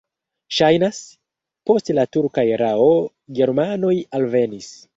[0.59, 1.01] Ŝajnas,
[1.71, 2.89] post la turka erao
[3.41, 4.75] germanoj alvenis.